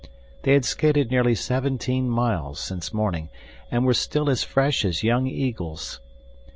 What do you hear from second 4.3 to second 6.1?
as fresh as young eagles.